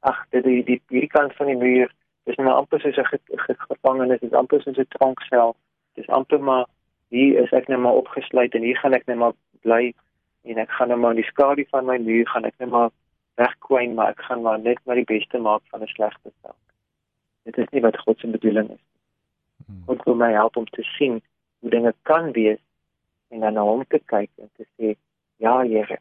ag 0.00 0.26
dit 0.30 0.44
die 0.44 0.64
die 0.64 0.80
hierdie 0.88 1.14
kant 1.14 1.34
van 1.36 1.46
die 1.46 1.56
muur 1.56 1.92
is 2.24 2.36
nou 2.36 2.54
amper 2.54 2.80
soos 2.80 2.96
'n 2.96 3.56
gevangenes, 3.68 4.20
dit 4.20 4.30
is 4.30 4.38
amper 4.38 4.62
soos 4.62 4.78
'n 4.78 4.86
tronksel. 4.88 5.56
Dit 5.94 6.04
is 6.04 6.14
amper 6.14 6.40
maar 6.40 6.66
hier 7.08 7.42
is 7.42 7.52
ek 7.52 7.68
net 7.68 7.78
maar 7.78 8.00
opgesluit 8.02 8.54
en 8.54 8.62
hier 8.62 8.76
gaan 8.76 8.94
ek 8.94 9.06
net 9.06 9.16
maar 9.16 9.32
bly 9.62 9.94
en 10.44 10.58
ek 10.58 10.70
gaan 10.70 10.88
nou 10.88 10.98
maar 10.98 11.10
in 11.10 11.22
die 11.22 11.30
skadu 11.30 11.64
van 11.70 11.86
my 11.86 11.98
muur 11.98 12.26
gaan 12.28 12.44
ek 12.44 12.58
net 12.58 12.70
maar 12.70 12.90
wegkwyn 13.34 13.94
maar 13.94 14.10
ek 14.10 14.20
gaan 14.28 14.42
maar 14.42 14.58
net 14.58 14.78
maar 14.84 14.96
die 15.00 15.08
beste 15.16 15.38
maak 15.38 15.62
van 15.70 15.82
'n 15.82 15.86
slegte 15.86 16.32
saak. 16.42 16.62
Dit 17.44 17.58
is 17.58 17.68
nie 17.70 17.80
wat 17.80 17.98
God 17.98 18.18
se 18.18 18.26
bedoeling 18.26 18.70
is. 18.70 18.84
Hmm. 19.66 19.82
God 19.86 20.04
wil 20.04 20.14
my 20.14 20.32
help 20.32 20.56
om 20.56 20.66
te 20.66 20.82
sien 20.82 21.22
hoe 21.60 21.70
dinge 21.70 21.94
kan 22.02 22.32
wees 22.32 22.60
en 23.28 23.40
dan 23.40 23.52
na 23.52 23.62
hom 23.62 23.84
te 23.86 23.98
kyk 23.98 24.30
en 24.36 24.50
te 24.56 24.66
sê 24.76 24.94
ja 25.36 25.62
Here 25.62 25.98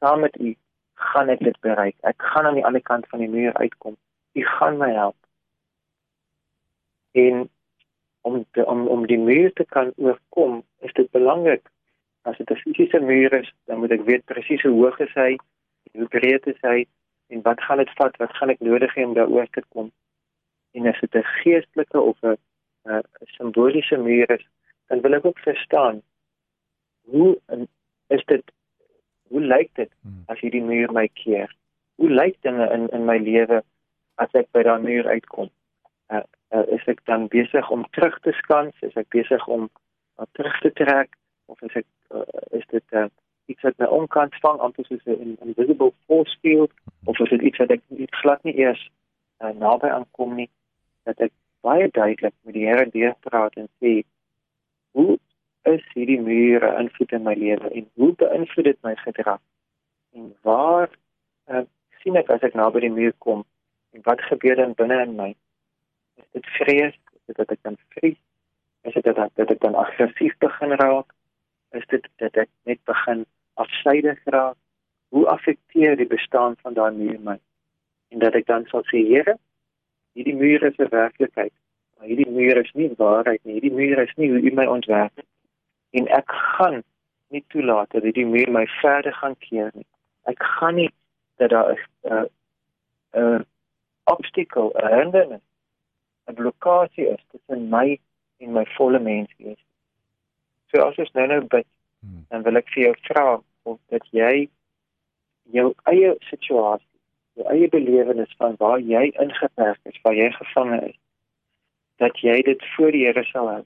saam 0.00 0.20
met 0.20 0.36
u 0.40 0.54
gaan 0.94 1.28
ek 1.28 1.42
dit 1.44 1.56
bereik. 1.60 1.96
Ek 2.00 2.22
gaan 2.32 2.46
aan 2.48 2.58
die 2.58 2.64
ander 2.64 2.82
kant 2.84 3.08
van 3.08 3.22
die 3.24 3.28
muur 3.28 3.54
uitkom. 3.56 3.96
U 4.32 4.44
gaan 4.56 4.78
my 4.80 4.90
help. 4.92 5.16
En 7.12 7.48
om 8.20 8.44
te, 8.52 8.66
om 8.66 8.86
om 8.88 9.06
die 9.06 9.18
muur 9.18 9.52
te 9.52 9.64
kan 9.64 9.92
oorkom 9.96 10.62
is 10.86 10.92
dit 10.92 11.10
belangrik. 11.10 11.64
As 12.22 12.36
dit 12.36 12.50
'n 12.50 12.62
fisiese 12.64 13.00
muur 13.00 13.32
is 13.32 13.52
dan 13.64 13.78
moet 13.78 13.96
ek 13.96 14.04
weet 14.04 14.24
presies 14.24 14.62
hoe 14.62 14.76
hoog 14.82 14.98
is 15.00 15.14
hy 15.14 15.36
hoe 15.92 16.08
breed 16.08 16.46
is 16.46 16.60
hy 16.60 16.86
en 17.28 17.42
wat 17.42 17.62
gaan 17.62 17.78
dit 17.78 17.90
vat 17.96 18.16
wat 18.16 18.36
gaan 18.36 18.50
ek 18.50 18.60
nodig 18.60 18.94
hê 18.94 19.04
om 19.04 19.14
daaroor 19.14 19.48
te 19.50 19.62
kom. 19.68 19.90
En 20.72 20.86
as 20.86 21.00
dit 21.00 21.14
'n 21.14 21.32
geestelike 21.42 22.00
of 22.00 22.16
'n 22.22 22.36
'n 22.84 23.02
simboliese 23.36 23.96
muur 23.96 24.30
is 24.30 24.46
dan 24.90 25.02
wil 25.04 25.14
ek 25.18 25.26
ook 25.28 25.38
verstaan 25.46 26.02
hoe 27.10 27.38
is 28.10 28.24
dit 28.26 28.42
hoe 29.30 29.40
lyk 29.40 29.70
dit 29.78 29.90
hmm. 30.02 30.22
as 30.26 30.40
hierdie 30.42 30.62
muur 30.62 30.92
my 30.92 31.06
keer? 31.14 31.50
Hoe 32.02 32.10
lyk 32.10 32.36
dinge 32.42 32.66
in 32.74 32.88
in 32.96 33.06
my 33.06 33.18
lewe 33.18 33.62
as 34.22 34.34
ek 34.34 34.50
by 34.56 34.64
daai 34.66 34.82
muur 34.82 35.06
uitkom? 35.06 35.50
Uh, 36.10 36.24
uh, 36.50 36.66
is 36.74 36.86
ek 36.90 37.04
dan 37.06 37.28
besig 37.30 37.70
om 37.70 37.86
terug 37.94 38.18
te 38.26 38.34
skans? 38.42 38.74
Is 38.82 38.96
ek 38.98 39.10
besig 39.14 39.46
om 39.46 39.68
uh, 40.18 40.26
terug 40.38 40.58
te 40.64 40.72
trek 40.82 41.14
of 41.46 41.62
is 41.62 41.82
ek 41.82 41.86
uh, 42.14 42.26
is 42.58 42.66
dit 42.74 42.98
uh, 42.98 43.06
iets 43.50 43.62
wat 43.66 43.78
my 43.82 43.90
onkant 44.00 44.34
vang 44.42 44.58
amper 44.66 44.86
soos 44.86 45.06
'n 45.06 45.36
invisible 45.46 45.92
force 46.06 46.34
field 46.42 46.72
of 47.04 47.18
is 47.18 47.30
dit 47.34 47.46
iets 47.50 47.62
wat 47.62 47.74
ek 47.76 47.82
nie 47.88 48.10
glad 48.22 48.42
nie 48.44 48.56
eers 48.58 48.82
uh, 49.42 49.54
naby 49.64 49.90
aankom 49.90 50.34
nie 50.34 50.50
dat 51.08 51.20
ek 51.26 51.32
baie 51.66 51.88
duidelik 51.90 52.34
met 52.42 52.54
die 52.54 52.66
Here 52.66 52.86
deurpraat 52.90 53.56
en 53.62 53.68
sê 53.78 54.02
hoe 54.96 55.18
is 55.68 55.84
hierdie 55.94 56.20
mure 56.20 56.70
invloed 56.80 57.12
in 57.12 57.26
my 57.26 57.34
lewe 57.34 57.70
en 57.70 57.88
hoe 57.94 58.12
beïnvloed 58.22 58.70
dit 58.70 58.80
my 58.86 58.94
gedrag? 59.02 59.40
En 60.16 60.32
waar 60.46 60.88
uh, 61.50 61.64
sien 62.02 62.16
ek 62.16 62.30
as 62.30 62.46
ek 62.46 62.56
naby 62.58 62.84
die 62.86 62.94
muur 62.94 63.14
kom 63.18 63.44
en 63.94 64.06
wat 64.06 64.22
gebeur 64.30 64.56
dan 64.56 64.74
binne 64.78 65.02
in 65.04 65.14
my? 65.18 65.30
Is 66.22 66.28
dit 66.38 66.50
vrees? 66.58 66.96
Is 67.14 67.26
dit 67.32 67.36
dat 67.36 67.52
ek 67.56 67.62
dan 67.62 67.76
vries? 67.94 68.18
Is 68.88 68.96
dit 68.96 69.04
dat, 69.04 69.30
dat 69.34 69.50
ek 69.50 69.60
dan 69.60 69.76
aggressief 69.76 70.34
begin 70.38 70.74
raak? 70.80 71.12
Is 71.76 71.86
dit 71.92 72.08
dat 72.22 72.36
ek 72.46 72.50
net 72.64 72.82
begin 72.88 73.26
afsydig 73.60 74.18
raak? 74.24 74.56
hoe 75.10 75.26
affekteer 75.26 75.96
die 75.96 76.06
bestaan 76.06 76.56
van 76.62 76.74
daai 76.74 76.92
muur 76.94 77.18
my? 77.20 77.38
En 78.08 78.18
dat 78.18 78.34
ek 78.38 78.46
dan 78.46 78.66
sal 78.70 78.84
sê, 78.90 79.02
Here, 79.06 79.36
hierdie 80.14 80.36
muur 80.38 80.62
is 80.68 80.78
'n 80.78 80.90
werklikheid. 80.90 81.54
Maar 82.00 82.08
hierdie 82.08 82.30
muur 82.30 82.56
is 82.56 82.70
nie 82.72 82.92
waarheid 82.96 83.40
nie. 83.44 83.58
Hierdie 83.58 83.76
muur 83.76 83.98
is 83.98 84.12
nie 84.16 84.30
hoe 84.30 84.40
U 84.40 84.52
my 84.56 84.64
ontwerp 84.64 85.12
het. 85.20 85.26
En 85.90 86.06
ek 86.08 86.32
gaan 86.32 86.78
nie 87.28 87.44
toelaat 87.52 87.90
dat 87.92 88.06
hierdie 88.08 88.24
muur 88.26 88.48
my 88.50 88.62
verder 88.80 89.12
gaan 89.12 89.36
keer 89.44 89.68
nie. 89.74 89.84
Ek 90.32 90.40
gaan 90.56 90.74
nie 90.80 90.88
dat 91.36 91.52
daar 91.52 91.76
'n 91.76 91.76
'n 92.08 92.28
'n 93.20 93.44
obstacle, 94.04 94.72
'n 94.72 94.94
hindernis, 94.96 95.44
'n 96.26 96.34
blokkade 96.40 97.04
is 97.12 97.22
tussen 97.32 97.68
my 97.68 98.00
en 98.38 98.52
my 98.52 98.64
volle 98.76 98.98
menswees. 98.98 99.60
So 100.72 100.80
as 100.80 100.96
ons 100.96 101.12
nou 101.12 101.26
nou 101.26 101.40
bid, 101.40 101.66
hmm. 102.00 102.24
dan 102.28 102.42
wil 102.42 102.56
ek 102.56 102.68
vir 102.72 102.82
jou 102.82 102.94
vra 103.10 103.42
of 103.62 103.78
dat 103.88 104.06
jy 104.10 104.48
jou 105.52 105.74
eie 105.92 106.16
situasie, 106.30 106.98
jou 107.34 107.46
eie 107.52 107.68
belewenis 107.68 108.34
van 108.38 108.56
waar 108.58 108.80
jy 108.80 109.10
ingeperk 109.10 109.78
is, 109.84 110.00
waar 110.02 110.14
jy 110.14 110.30
gevange 110.32 110.80
is, 110.88 110.98
dat 112.00 112.18
jy 112.24 112.40
dit 112.46 112.64
voor 112.74 112.94
die 112.96 113.04
Here 113.06 113.24
sal 113.28 113.48
hou. 113.48 113.62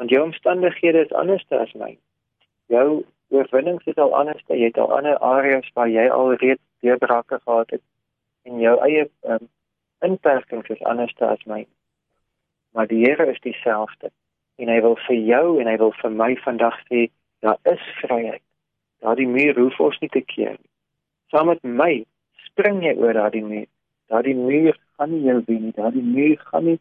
Want 0.00 0.10
jou 0.10 0.22
omstandighede 0.22 1.04
is 1.04 1.12
anders 1.18 1.44
as 1.50 1.72
myne. 1.74 2.00
Jou 2.72 3.04
oorwinnings 3.34 3.86
is 3.90 3.98
al 4.00 4.14
anders, 4.16 4.42
jy 4.48 4.70
het 4.70 4.78
al 4.78 4.92
ander 4.96 5.18
areas 5.18 5.68
waar 5.74 5.90
jy 5.90 6.06
al 6.10 6.34
reeds 6.34 6.62
deurbrake 6.84 7.40
gehad 7.44 7.70
het 7.76 7.82
en 8.48 8.58
jou 8.58 8.74
eie 8.82 9.06
um, 9.30 9.48
inperkings 10.02 10.70
is 10.74 10.82
anders 10.82 11.14
as 11.18 11.44
myne. 11.44 11.70
Maar 12.72 12.88
die 12.90 13.04
Here 13.04 13.28
is 13.30 13.40
dieselfde 13.44 14.10
en 14.56 14.68
hy 14.68 14.80
wil 14.80 14.98
vir 15.06 15.18
jou 15.18 15.46
en 15.60 15.70
hy 15.70 15.76
wil 15.80 15.94
vir 16.00 16.18
my 16.24 16.34
vandag 16.44 16.78
sê 16.88 17.08
daar 17.42 17.58
is 17.68 17.82
vryheid. 18.00 18.42
Daardie 19.02 19.26
muur 19.26 19.58
hoef 19.58 19.80
ons 19.80 19.98
nie 20.00 20.10
te 20.12 20.22
keer 20.22 20.54
nie 20.56 20.72
saam 21.32 21.48
met 21.48 21.62
my 21.64 21.92
spring 22.46 22.82
jy 22.84 22.92
oor 23.00 23.16
daardie 23.16 23.44
muur. 23.44 23.68
Daardie 24.12 24.36
muur 24.36 24.76
gaan 24.98 25.14
nie 25.14 25.22
jou 25.24 25.38
wen 25.46 25.62
nie. 25.66 25.76
Daardie 25.76 26.04
muur 26.04 26.40
gaan 26.50 26.66
nie 26.68 26.78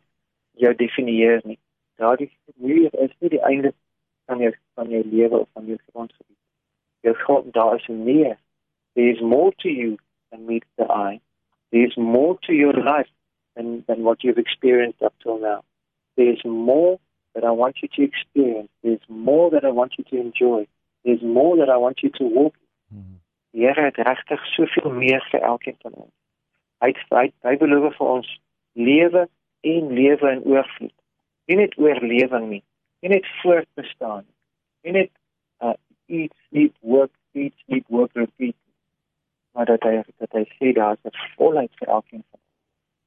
jou 0.51 0.75
definieer 0.75 1.41
nie. 1.43 1.59
Daardie 1.95 2.31
muur 2.55 2.89
is 2.91 3.11
nie 3.19 3.29
die 3.29 3.43
einde 3.45 3.73
van 4.25 4.39
jou 4.39 4.53
van 4.73 4.89
jou 4.89 5.03
lewe 5.07 5.39
of 5.39 5.49
van 5.53 5.65
jou 5.65 5.77
grondgebied. 5.91 6.37
Jou 7.01 7.15
grond 7.15 7.53
daar 7.53 7.75
is 7.75 7.87
meer. 7.87 8.37
There 8.93 9.09
is 9.09 9.21
more 9.21 9.53
to 9.57 9.69
you 9.69 9.97
than 10.29 10.45
meets 10.45 10.67
the 10.75 10.85
eye. 10.85 11.19
There 11.69 11.85
is 11.85 11.95
more 11.95 12.37
to 12.41 12.53
your 12.53 12.73
life 12.73 13.09
than 13.55 13.83
than 13.87 14.03
what 14.03 14.23
you've 14.23 14.41
experienced 14.41 15.01
up 15.01 15.13
till 15.19 15.39
now. 15.39 15.63
There 16.15 16.31
is 16.33 16.43
more 16.43 16.99
that 17.33 17.43
I 17.43 17.51
want 17.51 17.81
you 17.81 17.87
to 17.95 18.03
experience. 18.03 18.69
There's 18.83 19.07
more 19.07 19.49
that 19.51 19.63
I 19.63 19.71
want 19.71 19.97
you 19.97 20.03
to 20.11 20.17
enjoy. 20.17 20.67
There's 21.03 21.21
more 21.21 21.57
that 21.57 21.69
I 21.69 21.77
want 21.77 22.01
you 22.03 22.09
to 22.09 22.23
walk. 22.23 22.55
Mm 22.87 23.03
-hmm. 23.03 23.19
Die 23.51 23.65
Here 23.65 23.81
het 23.81 23.95
regtig 23.95 24.45
soveel 24.45 24.91
meer 24.91 25.27
vir 25.31 25.41
elkeen 25.41 25.75
van 25.79 25.93
ons. 25.93 26.13
Hy 26.77 26.93
het 26.93 27.33
hy 27.41 27.57
beloof 27.57 27.95
vir 27.95 28.07
ons 28.07 28.39
lewe 28.73 29.29
en 29.61 29.93
lewe 29.93 30.31
in 30.31 30.43
oorvloed. 30.43 30.97
Nie 31.45 31.57
net 31.57 31.77
oorlewing 31.77 32.47
nie, 32.49 32.63
nie 33.01 33.11
net 33.13 33.27
voortbestaan 33.41 34.23
nie. 34.25 34.37
Nie 34.83 34.93
net 35.01 35.11
uh 35.61 35.77
eat, 36.11 36.33
sleep, 36.49 36.75
work, 36.79 37.11
eat, 37.31 37.53
sleep, 37.65 37.85
work, 37.87 38.11
repeat. 38.13 38.55
Maar 39.55 39.65
dat 39.65 39.83
hy 39.87 40.01
dat 40.17 40.31
hy 40.35 40.43
sê 40.57 40.73
daar 40.75 40.97
is 40.97 41.11
'n 41.11 41.35
volheid 41.35 41.71
vir 41.79 41.87
elkeen 41.87 42.23
van 42.29 42.39
ons. 42.39 42.51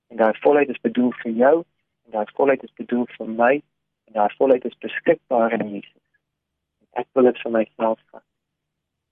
En 0.08 0.16
daai 0.16 0.34
volheid 0.40 0.68
is 0.68 0.80
bedoel 0.80 1.12
vir 1.22 1.32
jou 1.32 1.56
en 2.04 2.10
daai 2.10 2.26
volheid 2.34 2.62
is 2.62 2.72
bedoel 2.74 3.06
vir 3.16 3.28
my 3.28 3.54
en 4.06 4.12
daai 4.12 4.34
volheid 4.36 4.64
is 4.64 4.78
beskikbaar 4.78 5.52
in 5.60 5.68
Jesus. 5.68 6.06
Ek 6.92 7.06
wil 7.12 7.24
dit 7.24 7.38
vir 7.42 7.50
myself 7.50 8.00
vat. 8.10 8.24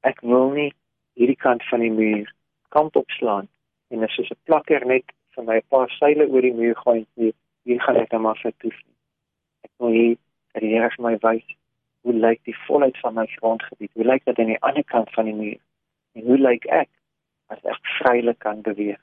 Ek 0.00 0.20
wil 0.20 0.50
nie 0.50 0.72
hierdie 1.14 1.36
kant 1.36 1.64
van 1.70 1.80
die 1.80 1.90
muur 1.90 2.32
kant 2.68 2.96
opslaan 2.96 3.48
en 3.90 4.04
as 4.06 4.16
jy 4.16 4.24
'n 4.30 4.44
plakker 4.48 4.86
net 4.86 5.04
vir 5.34 5.44
my 5.44 5.56
'n 5.56 5.68
paar 5.68 5.90
seile 5.90 6.28
oor 6.28 6.42
die 6.42 6.52
muur 6.52 6.76
gooi 6.84 7.06
en 7.16 7.32
hier 7.64 7.80
gaan 7.80 7.96
ek 7.96 8.10
dan 8.10 8.22
maar 8.22 8.38
vertoef. 8.38 8.78
Ek 9.64 9.70
wil 9.78 9.90
hier 9.90 10.16
dat 10.52 10.62
die 10.62 10.74
Here 10.74 10.90
vir 10.90 11.04
my 11.04 11.16
wys 11.22 11.46
hoe 12.02 12.14
lyk 12.14 12.40
die 12.44 12.56
volheid 12.66 12.98
van 12.98 13.14
my 13.14 13.26
grondgebied? 13.26 13.90
Hoe 13.94 14.04
lyk 14.04 14.24
dit 14.24 14.38
aan 14.38 14.50
die 14.50 14.62
ander 14.62 14.84
kant 14.84 15.10
van 15.14 15.24
die 15.24 15.34
muur? 15.34 15.58
En 16.12 16.26
hoe 16.26 16.38
lyk 16.38 16.66
ek 16.66 16.90
as 17.46 17.62
ek 17.62 17.90
vrylik 17.98 18.38
kan 18.38 18.62
beweeg? 18.62 19.00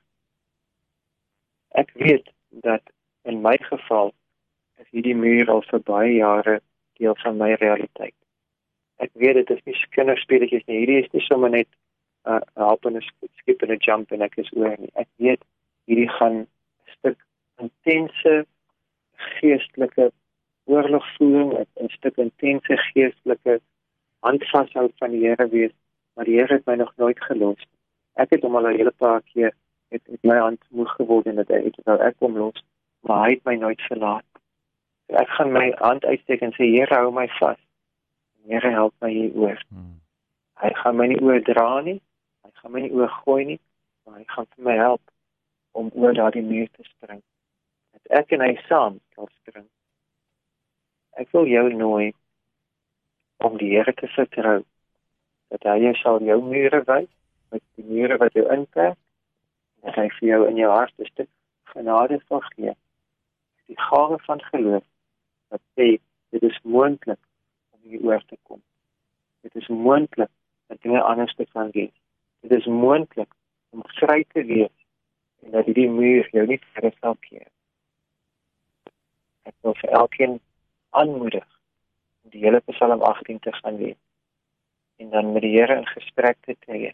Ek 1.79 1.91
weet 1.93 2.27
dat 2.49 2.83
in 3.23 3.41
my 3.41 3.55
geval 3.61 4.13
is 4.81 4.87
hierdie 4.91 5.15
muur 5.15 5.51
al 5.51 5.63
vir 5.69 5.83
baie 5.87 6.13
jare 6.17 6.59
deel 6.99 7.15
van 7.23 7.37
my 7.37 7.53
realiteit. 7.61 8.15
Ek 8.99 9.11
weet 9.13 9.39
dit 9.39 9.51
is 9.55 9.63
nie 9.65 9.77
kinderspeletjies 9.95 10.65
nie. 10.67 10.81
Hierdie 10.81 11.03
is 11.05 11.11
nie 11.15 11.23
sommer 11.23 11.53
net 11.53 11.69
uh, 12.27 12.41
help 12.59 12.85
in 12.85 12.97
'n 12.97 13.05
skip 13.39 13.63
en 13.63 13.71
'n 13.71 13.79
jump 13.79 14.11
en 14.11 14.21
ek 14.21 14.37
is 14.37 14.51
oor 14.53 14.75
nie. 14.77 14.91
Ek 14.95 15.07
weet 15.15 15.43
hierdie 15.89 16.09
gaan 16.17 16.37
'n 16.39 16.47
stuk 16.95 17.19
intense 17.57 18.45
geestelike 19.39 20.11
oorlogvoering, 20.65 21.51
'n 21.59 21.89
stuk 21.97 22.17
intense 22.17 22.77
geestelike 22.77 23.59
handvashou 24.19 24.89
van 25.01 25.11
die 25.11 25.25
Here 25.25 25.47
wees, 25.49 25.75
maar 26.13 26.25
die 26.25 26.37
Here 26.37 26.53
het 26.53 26.65
my 26.65 26.75
nog 26.75 26.93
nooit 26.95 27.23
gelos. 27.23 27.61
Ek 28.13 28.29
het 28.29 28.41
hom 28.41 28.55
al 28.55 28.67
'n 28.67 28.77
hele 28.77 28.91
paar 28.91 29.21
keer 29.21 29.53
het 29.89 30.01
met 30.07 30.23
my 30.23 30.37
hand 30.37 30.61
moeg 30.69 30.91
geword 30.95 31.25
en 31.25 31.35
dit 31.35 31.47
het 31.47 31.85
nou 31.85 31.99
ek 31.99 32.17
kom 32.17 32.37
los, 32.37 32.63
maar 32.99 33.23
hy 33.25 33.31
het 33.33 33.43
my 33.43 33.55
nooit 33.55 33.81
verlaat. 33.81 34.25
Ek 35.07 35.27
gaan 35.27 35.51
my 35.51 35.73
hand 35.77 36.05
uitsteek 36.05 36.41
en 36.41 36.53
sê 36.53 36.63
Here 36.75 36.95
hou 36.95 37.11
my 37.11 37.27
vas. 37.39 37.57
Here 38.47 38.69
help 38.69 38.93
my 39.01 39.09
hier 39.09 39.33
oor. 39.33 39.61
Hmm. 39.69 40.01
Hy 40.53 40.69
gaan 40.73 40.95
my 40.95 41.07
nie 41.07 41.21
oordra 41.21 41.81
nie 41.81 42.01
gaan 42.61 42.71
my 42.71 42.83
nie 42.83 42.91
oorgooi 42.95 43.45
nie, 43.45 43.59
maar 44.03 44.19
hy 44.19 44.25
gaan 44.33 44.47
vir 44.55 44.67
my 44.67 44.75
help 44.79 45.01
om 45.79 45.91
oor 45.93 46.13
daardie 46.13 46.43
muur 46.43 46.69
te 46.75 46.83
spring. 46.83 47.21
Dat 47.95 48.19
ek 48.21 48.33
en 48.35 48.43
hy 48.45 48.55
saam 48.67 48.99
kan 49.15 49.29
spring. 49.41 49.67
Ek 51.21 51.31
wil 51.35 51.47
jou 51.49 51.65
nooi 51.73 52.11
om 53.43 53.57
die 53.59 53.71
Here 53.73 53.93
te 53.95 54.09
vertrou 54.15 54.59
dat 55.53 55.65
hy 55.65 55.77
jou 55.85 55.93
sal 56.01 56.19
jou 56.25 56.39
mure 56.45 56.81
wys 56.87 57.09
met 57.53 57.63
die 57.79 57.87
mure 57.87 58.19
wat 58.21 58.35
jou 58.37 58.45
inperk 58.53 58.99
en 59.83 59.95
hy 59.95 60.07
vir 60.17 60.27
jou 60.29 60.41
in 60.49 60.59
jou 60.59 60.71
hart 60.71 60.93
'n 60.99 61.11
stuk 61.13 61.29
genade 61.73 62.19
sal 62.27 62.43
gee. 62.55 62.75
Die 63.67 63.79
gawe 63.89 64.17
van 64.27 64.41
geloof 64.51 64.85
wat 65.49 65.61
sê 65.75 65.97
dit 66.29 66.43
is 66.43 66.59
moontlik 66.63 67.21
om 67.71 67.79
hier 67.89 68.03
oor 68.03 68.23
te 68.27 68.37
kom. 68.43 68.61
Dit 69.41 69.55
is 69.55 69.67
moontlik 69.67 70.31
dat 70.67 70.81
dinge 70.81 71.01
anders 71.01 71.35
te 71.35 71.45
kan 71.53 71.71
wees 71.71 71.95
dit 72.39 72.51
is 72.51 72.65
moontlik 72.65 73.31
om 73.69 73.83
vry 73.99 74.23
te 74.33 74.43
wees 74.43 74.78
en 75.43 75.51
dat 75.51 75.65
hierdie 75.65 75.89
muur 75.89 76.27
jou 76.31 76.45
nie 76.47 76.59
verder 76.73 76.93
sal 76.99 77.15
keer. 77.27 77.47
Ek 79.49 79.55
wil 79.65 79.75
vir 79.81 79.95
elkeen 80.01 80.39
aanmoedig 80.89 81.47
om 82.23 82.33
die 82.35 82.43
hele 82.43 82.61
Psalm 82.71 83.01
18 83.01 83.39
te 83.39 83.53
gaan 83.61 83.79
lees 83.81 83.99
en 84.99 85.09
dan 85.09 85.31
met 85.33 85.41
die 85.41 85.55
Here 85.55 85.77
in 85.79 85.87
gesprek 85.87 86.37
te 86.45 86.55
tree. 86.59 86.91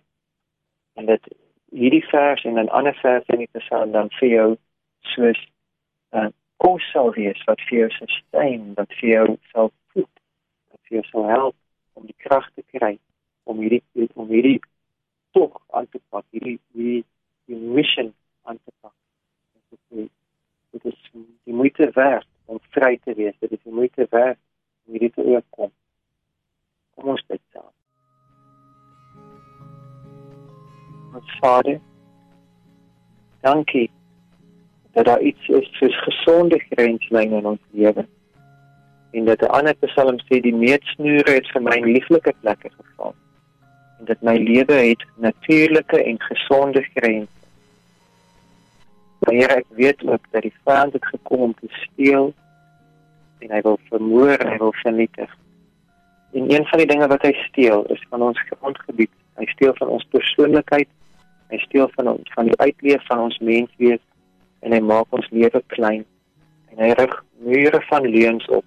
En 0.94 1.06
dit 1.10 1.30
hierdie 1.74 2.06
vers 2.12 2.44
en 2.44 2.60
'n 2.62 2.70
ander 2.70 2.96
vers 3.02 3.26
in 3.34 3.42
die 3.44 3.60
Psalm 3.60 3.92
dan 3.92 4.10
vir 4.20 4.30
jou 4.30 4.50
soos 5.16 5.40
'n 6.12 6.18
uh, 6.18 6.30
kos 6.58 6.92
sal 6.92 7.12
wees 7.14 7.42
wat 7.48 7.62
vir 7.70 7.80
jou 7.80 7.90
sustain, 7.90 8.74
wat 8.76 8.94
vir 9.00 9.10
jou 9.10 9.38
sal 9.52 9.72
voed, 9.94 10.16
wat 10.72 10.80
vir 10.88 10.98
jou 10.98 11.06
sal 11.10 11.26
help 11.30 11.56
om 11.94 12.06
die 12.06 12.18
krag 12.18 12.48
te 12.54 12.64
kry 12.78 12.98
om 13.44 13.60
hierdie 13.60 13.84
om 14.14 14.28
hierdie 14.28 14.60
tog 15.32 15.62
aan 15.70 15.88
te 15.90 16.00
pak, 16.10 16.26
hierdie 16.32 16.60
hierdie 16.74 17.04
die 17.46 17.60
mission 17.78 18.14
aan 18.46 18.60
te 18.64 18.72
pak. 18.80 18.94
Dit 20.72 20.86
is 20.86 21.12
die 21.44 21.54
moeite 21.54 21.90
werd 21.94 22.28
om 22.46 22.60
vry 22.70 23.00
te 23.04 23.14
wees. 23.14 23.36
Dit 23.40 23.52
is 23.52 23.64
die 23.64 23.74
moeite 23.74 24.08
werd 24.10 24.38
om 24.86 24.92
hierdie 24.94 25.12
te 25.12 25.24
oorkom. 25.24 25.72
Kom 26.96 27.10
ons 27.16 27.26
bid 27.28 27.42
saam. 27.54 27.72
Ons 31.16 31.38
Vader, 31.40 31.80
dankie 33.42 33.90
dat 34.96 35.06
daar 35.06 35.22
iets 35.22 35.48
is 35.48 35.70
soos 35.80 35.96
gesonde 36.04 36.60
grenslyne 36.60 37.38
in 37.38 37.46
ons 37.46 37.62
lewe. 37.72 38.08
En 39.12 39.26
dat 39.26 39.42
'n 39.42 39.56
ander 39.58 39.76
Psalm 39.76 40.20
sê 40.20 40.40
die 40.42 40.56
meetsnoere 40.56 41.32
het 41.32 41.48
vir 41.52 41.62
my 41.62 41.80
lieflike 41.80 42.34
plekke 42.42 42.70
geval 42.70 43.16
en 44.00 44.06
dat 44.06 44.22
my 44.22 44.38
lewe 44.38 44.74
het 44.74 45.06
natuurlike 45.16 46.04
en 46.04 46.22
gesonde 46.22 46.82
grense. 46.82 47.45
Maar 49.26 49.58
ek 49.58 49.66
weet 49.70 50.08
ook 50.08 50.22
dat 50.32 50.42
die 50.42 50.54
vyand 50.64 50.94
het 50.94 51.06
gekom 51.06 51.40
om 51.40 51.54
te 51.60 51.68
steel 51.70 52.34
en 53.40 53.52
hy 53.52 53.62
wil 53.66 53.80
vermoor 53.90 54.38
hy 54.38 54.58
wil 54.62 54.74
vernietig. 54.82 55.32
En 56.38 56.52
een 56.52 56.66
van 56.66 56.82
die 56.82 56.88
dinge 56.88 57.08
wat 57.08 57.24
hy 57.26 57.32
steel 57.48 57.86
is 57.94 58.06
van 58.10 58.22
ons 58.22 58.42
grondgebied. 58.50 59.12
Hy 59.40 59.46
steel 59.46 59.74
van 59.78 59.88
ons 59.88 60.06
persoonlikheid. 60.14 60.90
Hy 61.50 61.58
steel 61.64 61.90
van 61.96 62.12
ons 62.14 62.34
van 62.36 62.50
die 62.50 62.58
uitleef 62.60 63.06
van 63.10 63.26
ons 63.28 63.38
menswees 63.40 64.02
en 64.66 64.74
hy 64.74 64.82
maak 64.82 65.10
ons 65.16 65.30
lewe 65.34 65.62
klein. 65.74 66.06
En 66.74 66.84
hy 66.86 66.92
rig 67.00 67.16
mure 67.46 67.82
van 67.90 68.06
leuns 68.18 68.46
op. 68.50 68.66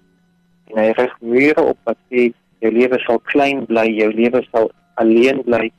En 0.71 0.81
hy 0.83 0.89
rig 0.97 1.15
mure 1.21 1.65
op 1.71 1.79
wat 1.87 1.99
sê 2.11 2.29
jou 2.63 2.71
lewe 2.75 2.99
sal 3.05 3.19
klein 3.31 3.63
bly, 3.69 3.87
jou 3.95 4.09
lewe 4.11 4.43
sal 4.49 4.71
alleen 4.99 5.43
bly 5.47 5.69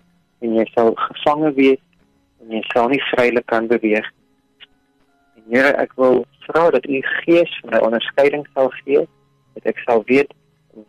en 0.40 0.56
jy 0.56 0.64
sal 0.72 0.94
gevange 0.96 1.52
wees 1.58 1.80
en 2.40 2.56
jy 2.56 2.62
sal 2.72 2.88
nie 2.88 3.02
vrylik 3.10 3.46
kan 3.52 3.68
beweeg. 3.68 4.06
En 4.06 4.19
Here, 5.50 5.72
ek 5.82 5.96
wil 5.98 6.20
vra 6.46 6.68
dat 6.70 6.84
U 6.86 7.00
Gees 7.02 7.50
my 7.66 7.80
onderskeiding 7.82 8.44
sal 8.54 8.70
gee, 8.84 9.02
dat 9.58 9.72
ek 9.72 9.80
sal 9.82 10.04
weet 10.06 10.30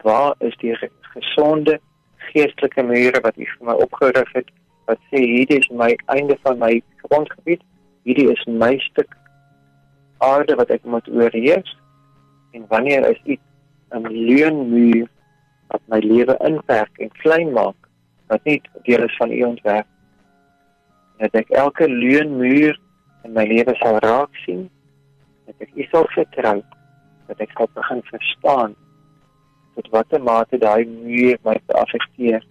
waar 0.06 0.36
is 0.46 0.53
die 0.62 0.75
gesonde 1.15 1.80
geestelike 2.30 2.84
mure 2.86 3.22
wat 3.25 3.39
U 3.41 3.48
vir 3.56 3.70
my 3.72 3.77
opgerig 3.82 4.30
het 4.36 4.51
wat 4.89 5.01
sê 5.10 5.22
hierdie 5.24 5.58
is 5.63 5.70
my 5.74 5.89
einde 6.13 6.38
van 6.46 6.60
my 6.62 6.75
grondgebied, 7.06 7.63
hierdie 8.06 8.27
is 8.30 8.44
my 8.46 8.75
stuk 8.86 9.18
aarde 10.22 10.58
wat 10.60 10.70
ek 10.70 10.86
moet 10.86 11.10
oorheers. 11.10 11.74
En 12.53 12.68
wanneer 12.70 13.08
is 13.10 13.22
iets 13.25 13.48
'n 13.98 14.06
leunmuur 14.08 15.08
wat 15.74 15.82
my 15.88 16.00
lewe 16.06 16.38
inperk 16.46 17.01
en 17.01 17.10
klein 17.24 17.50
maak 17.58 17.89
wat 18.27 18.44
nie 18.44 18.62
deel 18.86 19.03
is 19.10 19.18
van 19.18 19.32
u 19.32 19.41
ontwerp 19.44 19.88
dat 21.18 21.36
ek 21.41 21.50
elke 21.50 21.88
leunmuur 21.89 22.77
in 23.24 23.34
my 23.34 23.46
lewe 23.48 23.75
sal 23.80 24.00
raak 24.06 24.36
sien 24.46 24.70
dat 25.46 25.68
ek 25.68 25.75
u 25.75 25.88
sal 25.92 26.08
vertrou 26.16 26.60
dat 27.28 27.44
ek 27.46 27.54
sal 27.58 27.70
begin 27.75 28.01
verstaan 28.10 28.75
tot 29.75 29.92
watter 29.96 30.24
mate 30.24 30.60
daai 30.63 30.86
muur 30.86 31.38
my 31.48 31.56
affekteer 31.84 32.44